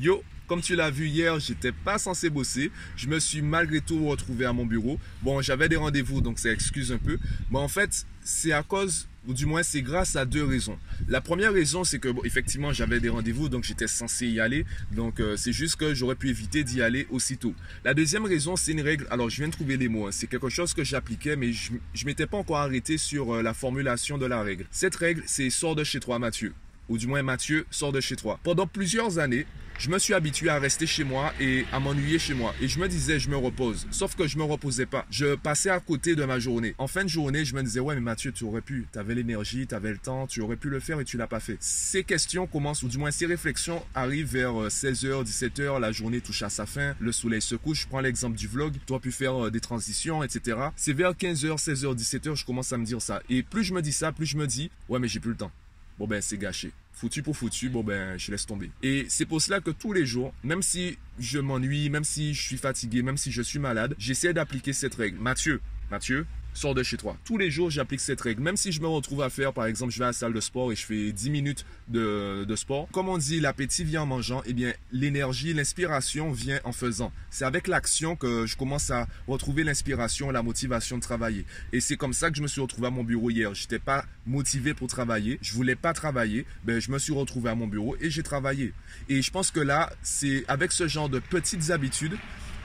Yo, 0.00 0.22
comme 0.46 0.60
tu 0.60 0.76
l'as 0.76 0.90
vu 0.90 1.08
hier, 1.08 1.40
j'étais 1.40 1.72
pas 1.72 1.98
censé 1.98 2.30
bosser. 2.30 2.70
Je 2.96 3.08
me 3.08 3.18
suis 3.18 3.42
malgré 3.42 3.80
tout 3.80 4.06
retrouvé 4.06 4.44
à 4.44 4.52
mon 4.52 4.64
bureau. 4.64 5.00
Bon, 5.22 5.42
j'avais 5.42 5.68
des 5.68 5.76
rendez-vous, 5.76 6.20
donc 6.20 6.38
ça 6.38 6.52
excuse 6.52 6.92
un 6.92 6.98
peu. 6.98 7.18
Mais 7.50 7.58
en 7.58 7.66
fait, 7.66 8.06
c'est 8.22 8.52
à 8.52 8.62
cause, 8.62 9.08
ou 9.26 9.34
du 9.34 9.44
moins 9.44 9.62
c'est 9.64 9.82
grâce 9.82 10.14
à 10.14 10.24
deux 10.24 10.44
raisons. 10.44 10.78
La 11.08 11.20
première 11.20 11.52
raison, 11.52 11.82
c'est 11.82 11.98
que 11.98 12.08
effectivement 12.24 12.72
j'avais 12.72 13.00
des 13.00 13.08
rendez-vous, 13.08 13.48
donc 13.48 13.64
j'étais 13.64 13.88
censé 13.88 14.28
y 14.28 14.38
aller. 14.38 14.64
Donc 14.92 15.18
euh, 15.18 15.36
c'est 15.36 15.52
juste 15.52 15.76
que 15.76 15.94
j'aurais 15.94 16.14
pu 16.14 16.28
éviter 16.28 16.62
d'y 16.62 16.80
aller 16.80 17.08
aussitôt. 17.10 17.54
La 17.84 17.92
deuxième 17.92 18.24
raison, 18.24 18.54
c'est 18.54 18.72
une 18.72 18.82
règle. 18.82 19.06
Alors 19.10 19.30
je 19.30 19.36
viens 19.38 19.48
de 19.48 19.52
trouver 19.52 19.76
les 19.76 19.88
mots. 19.88 20.06
hein. 20.06 20.12
C'est 20.12 20.28
quelque 20.28 20.48
chose 20.48 20.74
que 20.74 20.84
j'appliquais, 20.84 21.34
mais 21.34 21.52
je, 21.52 21.72
je 21.92 22.06
m'étais 22.06 22.26
pas 22.26 22.36
encore 22.36 22.58
arrêté 22.58 22.98
sur 22.98 23.34
euh, 23.34 23.42
la 23.42 23.52
formulation 23.52 24.16
de 24.16 24.26
la 24.26 24.42
règle. 24.42 24.66
Cette 24.70 24.94
règle, 24.94 25.22
c'est 25.26 25.50
sors 25.50 25.74
de 25.74 25.82
chez 25.82 25.98
toi, 25.98 26.18
Mathieu 26.20 26.54
ou 26.88 26.98
du 26.98 27.06
moins 27.06 27.22
Mathieu, 27.22 27.66
sort 27.70 27.92
de 27.92 28.00
chez 28.00 28.16
toi. 28.16 28.38
Pendant 28.42 28.66
plusieurs 28.66 29.18
années, 29.18 29.46
je 29.78 29.90
me 29.90 29.98
suis 30.00 30.12
habitué 30.12 30.48
à 30.48 30.58
rester 30.58 30.88
chez 30.88 31.04
moi 31.04 31.32
et 31.38 31.64
à 31.72 31.78
m'ennuyer 31.78 32.18
chez 32.18 32.34
moi. 32.34 32.52
Et 32.60 32.66
je 32.66 32.80
me 32.80 32.88
disais, 32.88 33.20
je 33.20 33.30
me 33.30 33.36
repose. 33.36 33.86
Sauf 33.92 34.16
que 34.16 34.26
je 34.26 34.36
me 34.36 34.42
reposais 34.42 34.86
pas. 34.86 35.06
Je 35.08 35.36
passais 35.36 35.70
à 35.70 35.78
côté 35.78 36.16
de 36.16 36.24
ma 36.24 36.40
journée. 36.40 36.74
En 36.78 36.88
fin 36.88 37.04
de 37.04 37.08
journée, 37.08 37.44
je 37.44 37.54
me 37.54 37.62
disais, 37.62 37.78
ouais, 37.78 37.94
mais 37.94 38.00
Mathieu, 38.00 38.32
tu 38.32 38.42
aurais 38.42 38.60
pu. 38.60 38.88
Tu 38.92 38.98
avais 38.98 39.14
l'énergie, 39.14 39.68
tu 39.68 39.74
avais 39.76 39.92
le 39.92 39.98
temps, 39.98 40.26
tu 40.26 40.40
aurais 40.40 40.56
pu 40.56 40.68
le 40.68 40.80
faire 40.80 40.98
et 40.98 41.04
tu 41.04 41.16
l'as 41.16 41.28
pas 41.28 41.38
fait. 41.38 41.56
Ces 41.60 42.02
questions 42.02 42.48
commencent, 42.48 42.82
ou 42.82 42.88
du 42.88 42.98
moins 42.98 43.12
ces 43.12 43.26
réflexions 43.26 43.80
arrivent 43.94 44.32
vers 44.32 44.52
16h, 44.52 45.24
17h. 45.24 45.78
La 45.78 45.92
journée 45.92 46.20
touche 46.20 46.42
à 46.42 46.50
sa 46.50 46.66
fin. 46.66 46.96
Le 46.98 47.12
soleil 47.12 47.40
se 47.40 47.54
couche. 47.54 47.82
Je 47.82 47.86
prends 47.86 48.00
l'exemple 48.00 48.36
du 48.36 48.48
vlog. 48.48 48.74
Tu 48.84 48.94
as 48.94 48.98
pu 48.98 49.12
faire 49.12 49.44
euh, 49.44 49.50
des 49.50 49.60
transitions, 49.60 50.24
etc. 50.24 50.58
C'est 50.74 50.92
vers 50.92 51.12
15h, 51.12 51.56
16h, 51.56 51.96
17h, 51.96 52.34
je 52.34 52.44
commence 52.44 52.72
à 52.72 52.78
me 52.78 52.84
dire 52.84 53.00
ça. 53.00 53.22
Et 53.30 53.44
plus 53.44 53.62
je 53.62 53.74
me 53.74 53.80
dis 53.80 53.92
ça, 53.92 54.10
plus 54.10 54.26
je 54.26 54.36
me 54.36 54.48
dis, 54.48 54.72
ouais, 54.88 54.98
mais 54.98 55.06
j'ai 55.06 55.20
plus 55.20 55.30
le 55.30 55.36
temps 55.36 55.52
bon 55.98 56.06
ben 56.06 56.22
c'est 56.22 56.38
gâché. 56.38 56.72
Foutu 56.98 57.22
pour 57.22 57.36
foutu, 57.36 57.68
bon 57.68 57.84
ben 57.84 58.18
je 58.18 58.32
laisse 58.32 58.44
tomber. 58.44 58.72
Et 58.82 59.06
c'est 59.08 59.24
pour 59.24 59.40
cela 59.40 59.60
que 59.60 59.70
tous 59.70 59.92
les 59.92 60.04
jours, 60.04 60.34
même 60.42 60.62
si 60.62 60.98
je 61.20 61.38
m'ennuie, 61.38 61.90
même 61.90 62.02
si 62.02 62.34
je 62.34 62.42
suis 62.42 62.56
fatigué, 62.56 63.02
même 63.02 63.16
si 63.16 63.30
je 63.30 63.40
suis 63.40 63.60
malade, 63.60 63.94
j'essaie 63.98 64.32
d'appliquer 64.32 64.72
cette 64.72 64.96
règle. 64.96 65.16
Mathieu, 65.20 65.60
Mathieu, 65.92 66.26
sors 66.54 66.74
de 66.74 66.82
chez 66.82 66.96
toi. 66.96 67.16
Tous 67.24 67.38
les 67.38 67.50
jours, 67.50 67.70
j'applique 67.70 68.00
cette 68.00 68.20
règle. 68.20 68.42
Même 68.42 68.56
si 68.56 68.72
je 68.72 68.80
me 68.80 68.86
retrouve 68.86 69.22
à 69.22 69.30
faire, 69.30 69.52
par 69.52 69.66
exemple, 69.66 69.92
je 69.92 69.98
vais 69.98 70.04
à 70.04 70.08
la 70.08 70.12
salle 70.12 70.32
de 70.32 70.40
sport 70.40 70.72
et 70.72 70.76
je 70.76 70.84
fais 70.84 71.12
10 71.12 71.30
minutes 71.30 71.66
de, 71.88 72.46
sport. 72.56 72.88
Comme 72.92 73.08
on 73.08 73.18
dit, 73.18 73.40
l'appétit 73.40 73.84
vient 73.84 74.02
en 74.02 74.06
mangeant. 74.06 74.42
Eh 74.46 74.52
bien, 74.52 74.72
l'énergie, 74.90 75.54
l'inspiration 75.54 76.32
vient 76.32 76.60
en 76.64 76.72
faisant. 76.72 77.12
C'est 77.30 77.44
avec 77.44 77.68
l'action 77.68 78.16
que 78.16 78.46
je 78.46 78.56
commence 78.56 78.90
à 78.90 79.06
retrouver 79.28 79.62
l'inspiration, 79.62 80.30
la 80.30 80.42
motivation 80.42 80.96
de 80.96 81.02
travailler. 81.02 81.44
Et 81.72 81.80
c'est 81.80 81.96
comme 81.96 82.12
ça 82.12 82.30
que 82.30 82.36
je 82.36 82.42
me 82.42 82.48
suis 82.48 82.60
retrouvé 82.60 82.88
à 82.88 82.90
mon 82.90 83.04
bureau 83.04 83.30
hier. 83.30 83.54
J'étais 83.54 83.78
pas 83.78 84.04
motivé 84.26 84.74
pour 84.74 84.88
travailler. 84.88 85.38
Je 85.40 85.54
voulais 85.54 85.76
pas 85.76 85.92
travailler. 85.92 86.46
Ben, 86.64 86.80
je 86.80 86.90
me 86.90 86.98
suis 86.98 87.12
retrouvé 87.12 87.50
à 87.50 87.54
mon 87.54 87.66
bureau 87.66 87.96
et 88.00 88.10
j'ai 88.10 88.22
travaillé. 88.22 88.72
Et 89.08 89.22
je 89.22 89.30
pense 89.30 89.50
que 89.50 89.60
là, 89.60 89.90
c'est 90.02 90.44
avec 90.48 90.72
ce 90.72 90.88
genre 90.88 91.08
de 91.08 91.20
petites 91.20 91.70
habitudes 91.70 92.16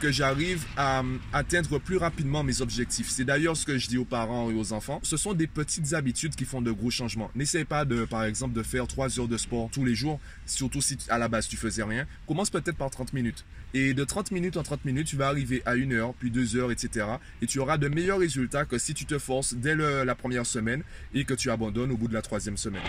que 0.04 0.12
j'arrive 0.12 0.66
à 0.76 1.00
euh, 1.00 1.18
atteindre 1.32 1.80
plus 1.80 1.96
rapidement 1.96 2.44
mes 2.44 2.60
objectifs. 2.60 3.10
C'est 3.10 3.24
d'ailleurs 3.24 3.56
ce 3.56 3.66
que 3.66 3.78
je 3.78 3.88
dis 3.88 3.98
aux 3.98 4.04
parents 4.04 4.52
et 4.52 4.54
aux 4.54 4.74
enfants. 4.74 5.00
Ce 5.02 5.16
sont 5.16 5.34
des 5.34 5.48
petites 5.48 5.94
habitudes 5.94 6.36
qui 6.36 6.44
font 6.44 6.62
de 6.62 6.72
gros 6.72 6.90
changements. 6.90 7.32
N'essaye 7.36 7.64
pas 7.64 7.86
de, 7.86 8.04
par 8.04 8.26
exemple, 8.26 8.54
de 8.54 8.64
faire 8.64 8.86
3 8.86 9.22
heures 9.22 9.30
de 9.30 9.38
sport 9.38 9.70
tous 9.72 9.86
les 9.86 9.96
jours, 9.96 10.20
surtout 10.46 10.82
si 10.82 10.98
à 11.08 11.18
la 11.18 11.30
base 11.30 11.48
tu 11.48 11.56
faisais 11.56 11.84
rien. 11.84 12.06
Commence 12.28 12.50
peut-être 12.50 12.76
par 12.76 12.90
30 12.90 13.14
minutes. 13.14 13.46
Et 13.74 13.94
de 13.94 14.04
30 14.04 14.32
minutes 14.32 14.58
en 14.58 14.64
30 14.64 14.84
minutes, 14.84 15.08
tu 15.08 15.16
vas 15.16 15.30
arriver 15.30 15.62
à 15.66 15.76
1 15.76 15.90
heure, 15.94 16.14
puis 16.16 16.32
2 16.32 16.58
heures, 16.58 16.72
etc. 16.74 17.06
Et 17.42 17.48
tu 17.48 17.60
auras 17.60 17.78
de 17.78 17.88
meilleurs 17.88 18.20
résultats 18.20 18.66
que 18.66 18.78
si 18.78 18.94
tu 18.94 19.06
te 19.06 19.18
forces 19.18 19.54
dès 19.54 19.74
le, 19.74 20.04
la 20.04 20.16
première 20.16 20.46
semaine 20.46 20.84
et 21.14 21.24
que 21.24 21.34
tu 21.34 21.50
abandonnes 21.50 21.92
au 21.92 21.98
bout 21.98 22.10
de 22.10 22.14
la 22.14 22.22
troisième 22.22 22.58
semaine. 22.58 22.84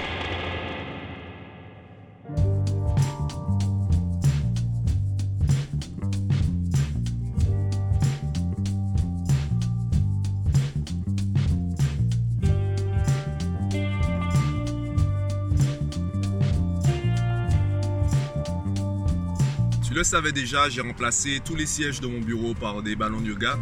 Le 19.94 20.02
savais 20.02 20.32
déjà, 20.32 20.68
j'ai 20.68 20.80
remplacé 20.80 21.40
tous 21.44 21.54
les 21.54 21.66
sièges 21.66 22.00
de 22.00 22.08
mon 22.08 22.18
bureau 22.18 22.52
par 22.54 22.82
des 22.82 22.96
ballons 22.96 23.20
de 23.20 23.28
yoga. 23.28 23.56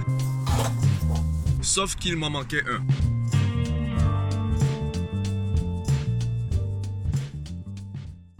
Sauf 1.60 1.94
qu'il 1.94 2.16
m'en 2.16 2.30
manquait 2.30 2.64
un. 2.66 3.11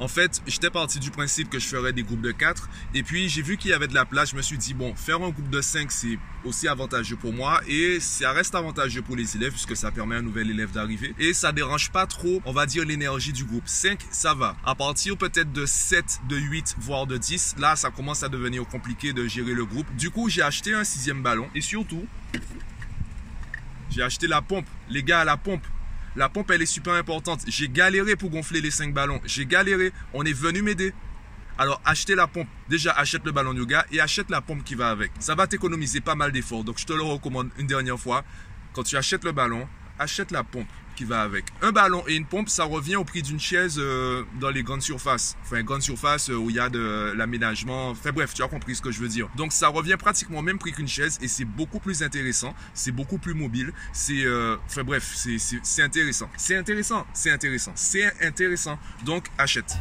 En 0.02 0.08
fait, 0.08 0.42
j'étais 0.48 0.68
parti 0.68 0.98
du 0.98 1.12
principe 1.12 1.48
que 1.48 1.60
je 1.60 1.66
ferais 1.68 1.92
des 1.92 2.02
groupes 2.02 2.22
de 2.22 2.32
4 2.32 2.68
et 2.92 3.04
puis 3.04 3.28
j'ai 3.28 3.40
vu 3.40 3.56
qu'il 3.56 3.70
y 3.70 3.72
avait 3.72 3.86
de 3.86 3.94
la 3.94 4.04
place, 4.04 4.30
je 4.32 4.36
me 4.36 4.42
suis 4.42 4.58
dit 4.58 4.74
bon, 4.74 4.96
faire 4.96 5.22
un 5.22 5.30
groupe 5.30 5.48
de 5.48 5.60
5 5.60 5.92
c'est 5.92 6.18
aussi 6.44 6.66
avantageux 6.66 7.14
pour 7.14 7.32
moi 7.32 7.60
et 7.68 8.00
ça 8.00 8.32
reste 8.32 8.56
avantageux 8.56 9.02
pour 9.02 9.14
les 9.14 9.36
élèves 9.36 9.52
puisque 9.52 9.76
ça 9.76 9.92
permet 9.92 10.16
à 10.16 10.18
un 10.18 10.22
nouvel 10.22 10.50
élève 10.50 10.72
d'arriver 10.72 11.14
et 11.20 11.32
ça 11.32 11.52
dérange 11.52 11.92
pas 11.92 12.06
trop, 12.06 12.42
on 12.44 12.52
va 12.52 12.66
dire 12.66 12.84
l'énergie 12.84 13.32
du 13.32 13.44
groupe. 13.44 13.68
5 13.68 14.00
ça 14.10 14.34
va. 14.34 14.56
À 14.64 14.74
partir 14.74 15.16
peut-être 15.16 15.52
de 15.52 15.66
7, 15.66 16.22
de 16.28 16.36
8 16.36 16.74
voire 16.80 17.06
de 17.06 17.16
10, 17.16 17.54
là 17.58 17.76
ça 17.76 17.90
commence 17.90 18.24
à 18.24 18.28
devenir 18.28 18.66
compliqué 18.66 19.12
de 19.12 19.28
gérer 19.28 19.54
le 19.54 19.64
groupe. 19.64 19.86
Du 19.94 20.10
coup, 20.10 20.28
j'ai 20.28 20.42
acheté 20.42 20.74
un 20.74 20.82
sixième 20.82 21.22
ballon 21.22 21.48
et 21.54 21.60
surtout 21.60 22.08
j'ai 23.88 24.02
acheté 24.02 24.26
la 24.26 24.42
pompe, 24.42 24.66
les 24.90 25.04
gars 25.04 25.20
à 25.20 25.24
la 25.24 25.36
pompe. 25.36 25.62
La 26.14 26.28
pompe, 26.28 26.50
elle 26.50 26.62
est 26.62 26.66
super 26.66 26.92
importante. 26.94 27.40
J'ai 27.46 27.68
galéré 27.68 28.16
pour 28.16 28.30
gonfler 28.30 28.60
les 28.60 28.70
5 28.70 28.92
ballons. 28.92 29.20
J'ai 29.24 29.46
galéré. 29.46 29.92
On 30.12 30.24
est 30.24 30.32
venu 30.32 30.60
m'aider. 30.60 30.92
Alors, 31.58 31.80
achetez 31.84 32.14
la 32.14 32.26
pompe. 32.26 32.48
Déjà, 32.68 32.92
achète 32.92 33.24
le 33.24 33.32
ballon 33.32 33.54
yoga 33.54 33.86
et 33.92 34.00
achète 34.00 34.30
la 34.30 34.40
pompe 34.40 34.62
qui 34.64 34.74
va 34.74 34.90
avec. 34.90 35.10
Ça 35.20 35.34
va 35.34 35.46
t'économiser 35.46 36.00
pas 36.00 36.14
mal 36.14 36.32
d'efforts. 36.32 36.64
Donc, 36.64 36.78
je 36.78 36.84
te 36.84 36.92
le 36.92 37.02
recommande 37.02 37.50
une 37.58 37.66
dernière 37.66 37.98
fois. 37.98 38.24
Quand 38.74 38.82
tu 38.82 38.96
achètes 38.96 39.24
le 39.24 39.32
ballon, 39.32 39.66
achète 39.98 40.30
la 40.32 40.44
pompe 40.44 40.68
qui 40.94 41.04
va 41.04 41.22
avec. 41.22 41.46
Un 41.62 41.72
ballon 41.72 42.02
et 42.08 42.14
une 42.14 42.26
pompe, 42.26 42.48
ça 42.48 42.64
revient 42.64 42.96
au 42.96 43.04
prix 43.04 43.22
d'une 43.22 43.40
chaise 43.40 43.76
euh, 43.78 44.24
dans 44.40 44.50
les 44.50 44.62
grandes 44.62 44.82
surfaces. 44.82 45.36
Enfin, 45.44 45.62
grandes 45.62 45.82
surfaces 45.82 46.30
euh, 46.30 46.34
où 46.34 46.50
il 46.50 46.56
y 46.56 46.60
a 46.60 46.68
de 46.68 47.12
l'aménagement. 47.16 47.90
Enfin 47.90 48.12
bref, 48.12 48.34
tu 48.34 48.42
as 48.42 48.48
compris 48.48 48.74
ce 48.74 48.82
que 48.82 48.90
je 48.90 49.00
veux 49.00 49.08
dire. 49.08 49.28
Donc 49.36 49.52
ça 49.52 49.68
revient 49.68 49.96
pratiquement 49.98 50.38
au 50.38 50.42
même 50.42 50.58
prix 50.58 50.72
qu'une 50.72 50.88
chaise 50.88 51.18
et 51.20 51.28
c'est 51.28 51.44
beaucoup 51.44 51.80
plus 51.80 52.02
intéressant. 52.02 52.54
C'est 52.74 52.92
beaucoup 52.92 53.18
plus 53.18 53.34
mobile. 53.34 53.72
C'est, 53.92 54.24
euh, 54.24 54.56
enfin 54.66 54.84
bref, 54.84 55.12
c'est, 55.14 55.82
intéressant. 55.82 56.28
C'est 56.36 56.56
intéressant. 56.56 57.06
C'est 57.12 57.30
intéressant. 57.30 57.72
C'est 57.74 58.24
intéressant. 58.24 58.78
Donc 59.04 59.26
achète. 59.38 59.76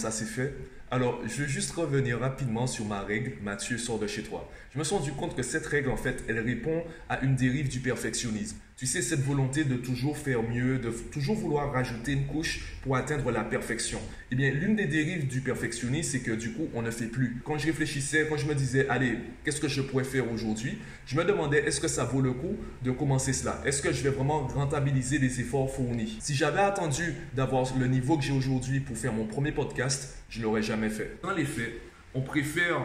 Ça 0.00 0.10
c'est 0.10 0.24
fait. 0.24 0.54
Alors, 0.90 1.20
je 1.24 1.42
vais 1.42 1.48
juste 1.48 1.70
revenir 1.72 2.18
rapidement 2.18 2.66
sur 2.66 2.84
ma 2.84 3.02
règle, 3.02 3.34
Mathieu 3.42 3.78
sort 3.78 3.98
de 4.00 4.08
chez 4.08 4.22
toi. 4.22 4.50
Je 4.74 4.78
me 4.78 4.82
suis 4.82 4.96
rendu 4.96 5.12
compte 5.12 5.36
que 5.36 5.42
cette 5.42 5.66
règle, 5.66 5.90
en 5.90 5.96
fait, 5.96 6.24
elle 6.26 6.40
répond 6.40 6.82
à 7.08 7.20
une 7.20 7.36
dérive 7.36 7.68
du 7.68 7.78
perfectionnisme. 7.78 8.56
Tu 8.80 8.86
sais, 8.86 9.02
cette 9.02 9.20
volonté 9.20 9.64
de 9.64 9.76
toujours 9.76 10.16
faire 10.16 10.42
mieux, 10.42 10.78
de 10.78 10.88
toujours 11.12 11.36
vouloir 11.36 11.70
rajouter 11.70 12.12
une 12.12 12.24
couche 12.24 12.62
pour 12.82 12.96
atteindre 12.96 13.30
la 13.30 13.44
perfection. 13.44 14.00
Eh 14.30 14.34
bien, 14.34 14.50
l'une 14.50 14.74
des 14.74 14.86
dérives 14.86 15.26
du 15.26 15.42
perfectionnisme, 15.42 16.12
c'est 16.12 16.20
que 16.20 16.30
du 16.30 16.52
coup, 16.52 16.66
on 16.72 16.80
ne 16.80 16.90
fait 16.90 17.08
plus. 17.08 17.42
Quand 17.44 17.58
je 17.58 17.66
réfléchissais, 17.66 18.26
quand 18.26 18.38
je 18.38 18.46
me 18.46 18.54
disais, 18.54 18.88
allez, 18.88 19.18
qu'est-ce 19.44 19.60
que 19.60 19.68
je 19.68 19.82
pourrais 19.82 20.04
faire 20.04 20.32
aujourd'hui, 20.32 20.78
je 21.04 21.14
me 21.14 21.24
demandais, 21.24 21.58
est-ce 21.58 21.78
que 21.78 21.88
ça 21.88 22.04
vaut 22.04 22.22
le 22.22 22.32
coup 22.32 22.56
de 22.82 22.90
commencer 22.90 23.34
cela? 23.34 23.60
Est-ce 23.66 23.82
que 23.82 23.92
je 23.92 24.02
vais 24.02 24.08
vraiment 24.08 24.46
rentabiliser 24.46 25.18
les 25.18 25.40
efforts 25.40 25.70
fournis? 25.70 26.16
Si 26.22 26.34
j'avais 26.34 26.60
attendu 26.60 27.12
d'avoir 27.36 27.66
le 27.78 27.86
niveau 27.86 28.16
que 28.16 28.24
j'ai 28.24 28.32
aujourd'hui 28.32 28.80
pour 28.80 28.96
faire 28.96 29.12
mon 29.12 29.26
premier 29.26 29.52
podcast, 29.52 30.16
je 30.30 30.40
l'aurais 30.40 30.62
jamais 30.62 30.88
fait. 30.88 31.18
Dans 31.22 31.34
les 31.34 31.44
faits, 31.44 31.74
on 32.14 32.22
préfère 32.22 32.80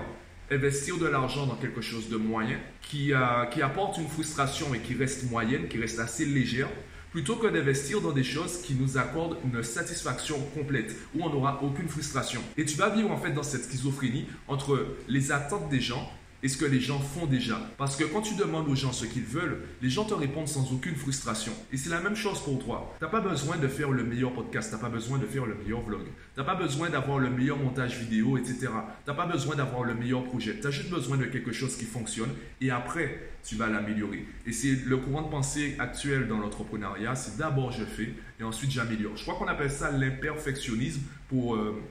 investir 0.52 0.98
de 0.98 1.06
l'argent 1.06 1.46
dans 1.46 1.56
quelque 1.56 1.82
chose 1.82 2.10
de 2.10 2.18
moyen, 2.18 2.58
qui, 2.82 3.14
euh, 3.14 3.46
qui 3.46 3.62
apporte 3.62 3.98
une 3.98 4.08
frustration 4.08 4.74
et 4.74 4.80
qui 4.80 4.94
reste 4.96 5.30
moyenne, 5.30 5.68
qui 5.68 5.80
reste 5.80 6.00
assez 6.00 6.26
légère, 6.26 6.70
plutôt 7.12 7.36
que 7.38 7.48
d'investir 7.48 8.02
dans 8.02 8.12
des 8.12 8.24
choses 8.24 8.62
qui 8.62 8.74
nous 8.74 8.98
accordent 8.98 9.38
une 9.46 9.64
satisfaction 9.64 10.38
complète, 10.54 10.96
où 11.16 11.24
on 11.24 11.30
n'aura 11.30 11.64
aucune 11.64 11.88
frustration. 11.88 12.42
Et 12.58 12.66
tu 12.66 12.78
vas 12.78 12.90
vivre 12.90 13.12
en 13.12 13.18
fait 13.18 13.32
dans 13.32 13.44
cette 13.44 13.64
schizophrénie 13.64 14.26
entre 14.48 14.86
les 15.08 15.32
attentes 15.32 15.70
des 15.70 15.80
gens 15.80 16.12
et 16.46 16.48
ce 16.48 16.58
que 16.58 16.66
les 16.66 16.80
gens 16.80 17.00
font 17.00 17.26
déjà. 17.26 17.60
Parce 17.76 17.96
que 17.96 18.04
quand 18.04 18.22
tu 18.22 18.36
demandes 18.36 18.70
aux 18.70 18.76
gens 18.76 18.92
ce 18.92 19.06
qu'ils 19.06 19.24
veulent, 19.24 19.64
les 19.82 19.90
gens 19.90 20.06
te 20.06 20.14
répondent 20.14 20.48
sans 20.48 20.72
aucune 20.72 20.96
frustration. 20.96 21.52
Et 21.74 21.78
c'est 21.78 21.90
la 21.90 22.02
même 22.02 22.16
chose 22.16 22.40
pour 22.40 22.64
toi. 22.64 22.94
Tu 23.00 23.04
n'as 23.04 23.10
pas 23.10 23.20
besoin 23.20 23.58
de 23.58 23.68
faire 23.68 23.90
le 23.90 24.04
meilleur 24.04 24.32
podcast, 24.32 24.70
tu 24.70 24.76
n'as 24.76 24.82
pas 24.82 24.90
besoin 24.90 25.18
de 25.18 25.26
faire 25.26 25.48
le 25.48 25.56
meilleur 25.56 25.82
vlog, 25.82 26.04
tu 26.04 26.40
n'as 26.40 26.46
pas 26.46 26.54
besoin 26.54 26.92
d'avoir 26.92 27.18
le 27.18 27.32
meilleur 27.32 27.58
montage 27.58 27.98
vidéo, 27.98 28.38
etc. 28.38 28.60
Tu 28.60 28.68
n'as 29.08 29.16
pas 29.16 29.26
besoin 29.26 29.56
d'avoir 29.56 29.86
le 29.86 29.96
meilleur 29.96 30.24
projet. 30.24 30.60
Tu 30.60 30.68
as 30.68 30.70
juste 30.70 30.92
besoin 30.92 31.18
de 31.18 31.26
quelque 31.26 31.52
chose 31.52 31.76
qui 31.78 31.86
fonctionne 31.86 32.30
et 32.62 32.70
après, 32.70 33.28
tu 33.44 33.56
vas 33.56 33.66
l'améliorer. 33.66 34.28
Et 34.46 34.52
c'est 34.52 34.86
le 34.86 34.98
courant 34.98 35.24
de 35.24 35.32
pensée 35.32 35.76
actuel 35.80 36.28
dans 36.28 36.38
l'entrepreneuriat, 36.38 37.16
c'est 37.16 37.38
d'abord 37.38 37.72
je 37.72 37.86
fais 37.86 38.14
et 38.40 38.44
ensuite 38.44 38.70
j'améliore. 38.70 39.18
Je 39.18 39.24
crois 39.24 39.34
qu'on 39.34 39.48
appelle 39.48 39.72
ça 39.72 39.90
l'imperfectionnisme 39.90 41.02
pour... 41.28 41.56
Euh, 41.56 41.82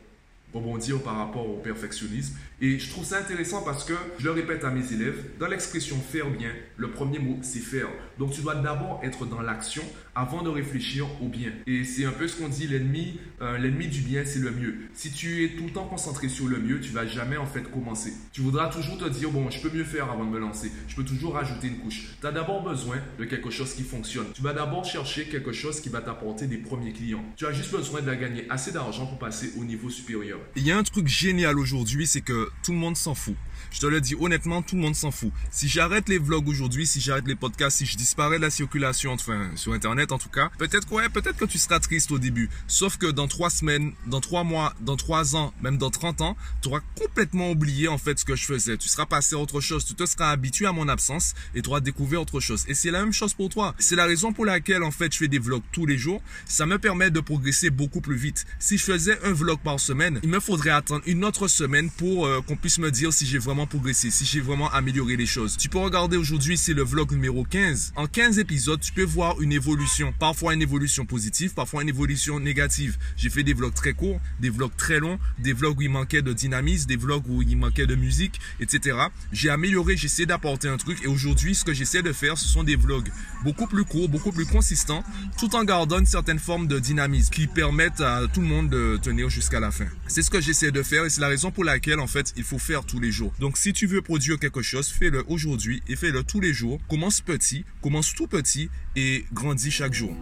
rebondir 0.54 1.02
par 1.02 1.16
rapport 1.16 1.48
au 1.48 1.56
perfectionnisme. 1.58 2.36
Et 2.60 2.78
je 2.78 2.88
trouve 2.90 3.04
ça 3.04 3.18
intéressant 3.18 3.62
parce 3.62 3.84
que, 3.84 3.94
je 4.18 4.24
le 4.24 4.30
répète 4.30 4.64
à 4.64 4.70
mes 4.70 4.92
élèves, 4.92 5.22
dans 5.38 5.48
l'expression 5.48 5.96
faire 5.96 6.30
bien, 6.30 6.50
le 6.76 6.90
premier 6.90 7.18
mot, 7.18 7.38
c'est 7.42 7.58
faire. 7.58 7.88
Donc 8.18 8.32
tu 8.32 8.40
dois 8.40 8.54
d'abord 8.54 9.00
être 9.02 9.26
dans 9.26 9.42
l'action 9.42 9.82
avant 10.14 10.42
de 10.42 10.48
réfléchir 10.48 11.06
au 11.20 11.28
bien. 11.28 11.50
Et 11.66 11.84
c'est 11.84 12.04
un 12.04 12.12
peu 12.12 12.28
ce 12.28 12.36
qu'on 12.36 12.48
dit, 12.48 12.68
l'ennemi 12.68 13.18
euh, 13.42 13.58
l'ennemi 13.58 13.88
du 13.88 14.00
bien, 14.00 14.24
c'est 14.24 14.38
le 14.38 14.50
mieux. 14.50 14.76
Si 14.94 15.10
tu 15.10 15.44
es 15.44 15.50
tout 15.50 15.64
le 15.64 15.70
temps 15.70 15.86
concentré 15.86 16.28
sur 16.28 16.46
le 16.46 16.58
mieux, 16.58 16.80
tu 16.80 16.92
vas 16.92 17.06
jamais 17.06 17.36
en 17.36 17.46
fait 17.46 17.62
commencer. 17.70 18.12
Tu 18.32 18.40
voudras 18.40 18.68
toujours 18.68 18.98
te 18.98 19.08
dire, 19.08 19.30
bon, 19.30 19.50
je 19.50 19.60
peux 19.60 19.76
mieux 19.76 19.84
faire 19.84 20.10
avant 20.10 20.24
de 20.24 20.30
me 20.30 20.38
lancer. 20.38 20.70
Je 20.88 20.94
peux 20.94 21.04
toujours 21.04 21.34
rajouter 21.34 21.66
une 21.66 21.78
couche. 21.78 22.16
Tu 22.20 22.26
as 22.26 22.32
d'abord 22.32 22.62
besoin 22.62 22.96
de 23.18 23.24
quelque 23.24 23.50
chose 23.50 23.74
qui 23.74 23.82
fonctionne. 23.82 24.26
Tu 24.34 24.42
vas 24.42 24.52
d'abord 24.52 24.84
chercher 24.84 25.24
quelque 25.24 25.52
chose 25.52 25.80
qui 25.80 25.88
va 25.88 26.00
t'apporter 26.00 26.46
des 26.46 26.58
premiers 26.58 26.92
clients. 26.92 27.24
Tu 27.36 27.46
as 27.46 27.52
juste 27.52 27.72
besoin 27.72 28.00
de 28.00 28.14
gagner 28.14 28.46
assez 28.48 28.72
d'argent 28.72 29.06
pour 29.06 29.18
passer 29.18 29.52
au 29.58 29.64
niveau 29.64 29.90
supérieur. 29.90 30.38
Il 30.56 30.62
y 30.62 30.70
a 30.70 30.78
un 30.78 30.82
truc 30.82 31.08
génial 31.08 31.58
aujourd'hui, 31.58 32.06
c'est 32.06 32.20
que 32.20 32.50
tout 32.62 32.72
le 32.72 32.78
monde 32.78 32.96
s'en 32.96 33.14
fout. 33.14 33.34
Je 33.70 33.80
te 33.80 33.86
le 33.86 34.00
dis 34.00 34.14
honnêtement, 34.18 34.62
tout 34.62 34.76
le 34.76 34.82
monde 34.82 34.94
s'en 34.94 35.10
fout. 35.10 35.32
Si 35.50 35.68
j'arrête 35.68 36.08
les 36.08 36.18
vlogs 36.18 36.48
aujourd'hui, 36.48 36.86
si 36.86 37.00
j'arrête 37.00 37.26
les 37.26 37.34
podcasts, 37.34 37.78
si 37.78 37.86
je 37.86 37.96
disparais 37.96 38.36
de 38.36 38.42
la 38.42 38.50
circulation, 38.50 39.12
enfin 39.12 39.50
sur 39.56 39.72
Internet 39.72 40.12
en 40.12 40.18
tout 40.18 40.28
cas, 40.28 40.50
peut-être 40.58 40.86
quoi, 40.86 41.08
peut-être 41.08 41.36
que 41.36 41.44
tu 41.44 41.58
seras 41.58 41.80
triste 41.80 42.10
au 42.12 42.18
début. 42.18 42.50
Sauf 42.66 42.96
que 42.96 43.06
dans 43.06 43.28
trois 43.28 43.50
semaines, 43.50 43.92
dans 44.06 44.20
trois 44.20 44.44
mois, 44.44 44.74
dans 44.80 44.96
trois 44.96 45.36
ans, 45.36 45.52
même 45.62 45.78
dans 45.78 45.90
30 45.90 46.20
ans, 46.20 46.36
tu 46.62 46.68
auras 46.68 46.80
complètement 46.98 47.50
oublié 47.50 47.88
en 47.88 47.98
fait 47.98 48.18
ce 48.18 48.24
que 48.24 48.36
je 48.36 48.44
faisais. 48.44 48.76
Tu 48.76 48.88
seras 48.88 49.06
passé 49.06 49.34
à 49.34 49.38
autre 49.38 49.60
chose. 49.60 49.84
Tu 49.84 49.94
te 49.94 50.06
seras 50.06 50.30
habitué 50.30 50.66
à 50.66 50.72
mon 50.72 50.88
absence 50.88 51.34
et 51.54 51.62
tu 51.62 51.68
auras 51.68 51.80
découvert 51.80 52.20
autre 52.20 52.40
chose. 52.40 52.64
Et 52.68 52.74
c'est 52.74 52.90
la 52.90 53.00
même 53.00 53.12
chose 53.12 53.34
pour 53.34 53.48
toi. 53.48 53.74
C'est 53.78 53.96
la 53.96 54.06
raison 54.06 54.32
pour 54.32 54.44
laquelle 54.44 54.82
en 54.82 54.90
fait 54.90 55.12
je 55.12 55.18
fais 55.18 55.28
des 55.28 55.38
vlogs 55.38 55.62
tous 55.72 55.86
les 55.86 55.98
jours. 55.98 56.22
Ça 56.46 56.66
me 56.66 56.78
permet 56.78 57.10
de 57.10 57.20
progresser 57.20 57.70
beaucoup 57.70 58.00
plus 58.00 58.16
vite. 58.16 58.46
Si 58.58 58.78
je 58.78 58.84
faisais 58.84 59.18
un 59.24 59.32
vlog 59.32 59.58
par 59.60 59.80
semaine, 59.80 60.20
il 60.22 60.28
me 60.28 60.40
faudrait 60.40 60.70
attendre 60.70 61.02
une 61.06 61.24
autre 61.24 61.48
semaine 61.48 61.90
pour 61.90 62.26
euh, 62.26 62.40
qu'on 62.40 62.56
puisse 62.56 62.78
me 62.78 62.90
dire 62.90 63.12
si 63.12 63.26
j'ai 63.26 63.38
vraiment 63.44 63.66
progressé, 63.66 64.10
si 64.10 64.24
j'ai 64.24 64.40
vraiment 64.40 64.70
amélioré 64.72 65.16
les 65.16 65.26
choses. 65.26 65.56
Tu 65.56 65.68
peux 65.68 65.78
regarder 65.78 66.16
aujourd'hui, 66.16 66.56
c'est 66.56 66.72
le 66.72 66.82
vlog 66.82 67.12
numéro 67.12 67.44
15. 67.44 67.92
En 67.94 68.06
15 68.06 68.38
épisodes, 68.38 68.80
tu 68.80 68.92
peux 68.92 69.04
voir 69.04 69.40
une 69.40 69.52
évolution. 69.52 70.14
Parfois 70.18 70.54
une 70.54 70.62
évolution 70.62 71.04
positive, 71.04 71.52
parfois 71.52 71.82
une 71.82 71.90
évolution 71.90 72.40
négative. 72.40 72.96
J'ai 73.16 73.28
fait 73.28 73.42
des 73.42 73.52
vlogs 73.52 73.74
très 73.74 73.92
courts, 73.92 74.18
des 74.40 74.48
vlogs 74.48 74.74
très 74.76 74.98
longs, 74.98 75.18
des 75.38 75.52
vlogs 75.52 75.78
où 75.78 75.82
il 75.82 75.90
manquait 75.90 76.22
de 76.22 76.32
dynamisme, 76.32 76.86
des 76.86 76.96
vlogs 76.96 77.28
où 77.28 77.42
il 77.42 77.56
manquait 77.56 77.86
de 77.86 77.94
musique, 77.94 78.40
etc. 78.60 78.98
J'ai 79.32 79.50
amélioré, 79.50 79.96
j'essaie 79.96 80.26
d'apporter 80.26 80.68
un 80.68 80.78
truc 80.78 80.98
et 81.04 81.06
aujourd'hui, 81.06 81.54
ce 81.54 81.64
que 81.64 81.74
j'essaie 81.74 82.02
de 82.02 82.12
faire, 82.12 82.38
ce 82.38 82.48
sont 82.48 82.64
des 82.64 82.76
vlogs 82.76 83.10
beaucoup 83.44 83.66
plus 83.66 83.84
courts, 83.84 84.08
beaucoup 84.08 84.32
plus 84.32 84.46
consistants, 84.46 85.04
tout 85.38 85.54
en 85.54 85.64
gardant 85.64 85.98
une 85.98 86.06
certaine 86.06 86.38
forme 86.38 86.66
de 86.66 86.78
dynamisme 86.78 87.30
qui 87.30 87.46
permettent 87.46 88.00
à 88.00 88.22
tout 88.32 88.40
le 88.40 88.46
monde 88.46 88.70
de 88.70 88.98
tenir 89.02 89.28
jusqu'à 89.28 89.60
la 89.60 89.70
fin. 89.70 89.86
C'est 90.06 90.22
ce 90.22 90.30
que 90.30 90.40
j'essaie 90.40 90.72
de 90.72 90.82
faire 90.82 91.04
et 91.04 91.10
c'est 91.10 91.20
la 91.20 91.28
raison 91.28 91.50
pour 91.50 91.64
laquelle, 91.64 92.00
en 92.00 92.06
fait, 92.06 92.32
il 92.36 92.44
faut 92.44 92.58
faire 92.58 92.84
tous 92.84 93.00
les 93.00 93.12
jours. 93.12 93.33
Donc, 93.38 93.58
si 93.58 93.72
tu 93.72 93.86
veux 93.86 94.02
produire 94.02 94.38
quelque 94.38 94.62
chose, 94.62 94.88
fais-le 94.88 95.24
aujourd'hui 95.28 95.82
et 95.88 95.96
fais-le 95.96 96.22
tous 96.22 96.40
les 96.40 96.52
jours. 96.52 96.80
Commence 96.88 97.20
petit, 97.20 97.64
commence 97.82 98.14
tout 98.14 98.26
petit 98.26 98.70
et 98.96 99.24
grandis 99.32 99.70
chaque 99.70 99.94
jour. 99.94 100.14